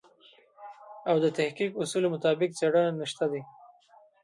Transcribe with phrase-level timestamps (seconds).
[1.09, 3.41] او د تحقیق اصولو مطابق څېړنه نشته دی.